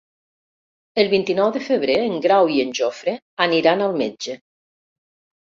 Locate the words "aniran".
3.47-3.87